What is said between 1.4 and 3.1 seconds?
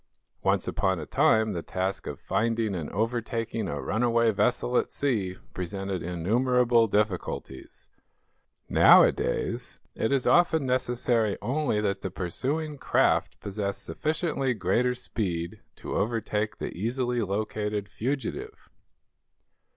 the task of finding and